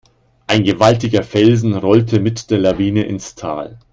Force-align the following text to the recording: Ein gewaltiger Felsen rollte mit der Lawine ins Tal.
Ein 0.47 0.63
gewaltiger 0.63 1.21
Felsen 1.21 1.75
rollte 1.75 2.19
mit 2.19 2.49
der 2.49 2.57
Lawine 2.57 3.03
ins 3.03 3.35
Tal. 3.35 3.77